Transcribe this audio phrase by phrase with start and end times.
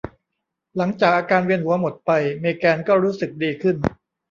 [0.77, 3.75] หลังจากอาการเวียนหัวหมดไป เมแกนก็รู้สึกดีขึ้น